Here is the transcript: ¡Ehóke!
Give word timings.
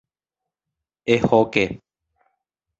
¡Ehóke! 1.15 1.63